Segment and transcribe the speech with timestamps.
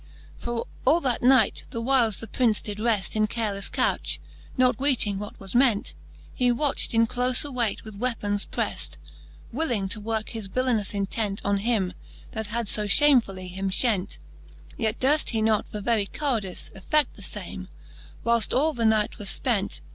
[0.39, 0.43] XLIV.
[0.43, 4.19] For all that night, the whyles the Prince did reft In carelefle couch,
[4.57, 5.93] not weeting what was ment,
[6.33, 8.97] He watcht in clofe awayt with weapons preft,
[9.51, 11.93] Willing to work his villenous intent On him,
[12.31, 14.17] that had fo fhamefully him fhent:
[14.47, 17.67] * Yet durft he not for very cowardize Effedl the fame,
[18.23, 19.81] why left all the night was fpent.